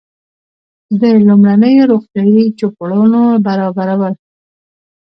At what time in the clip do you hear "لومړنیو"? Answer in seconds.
1.27-1.89